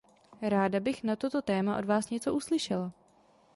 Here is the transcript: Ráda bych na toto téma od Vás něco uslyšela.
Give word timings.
Ráda 0.41 0.79
bych 0.79 1.03
na 1.03 1.15
toto 1.15 1.41
téma 1.41 1.77
od 1.77 1.85
Vás 1.85 2.09
něco 2.09 2.33
uslyšela. 2.33 2.91